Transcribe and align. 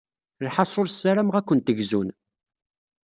Lḥaṣul, 0.45 0.87
ssarameɣ 0.93 1.35
ad 1.35 1.45
kent-gzun. 1.47 2.09